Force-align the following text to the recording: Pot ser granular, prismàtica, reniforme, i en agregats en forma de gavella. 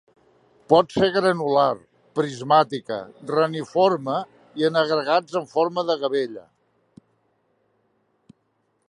Pot 0.71 0.93
ser 0.99 1.09
granular, 1.17 1.73
prismàtica, 2.19 2.97
reniforme, 3.33 4.17
i 4.63 4.67
en 4.71 4.81
agregats 4.83 5.39
en 5.41 5.47
forma 5.55 5.85
de 5.91 5.99
gavella. 6.05 6.47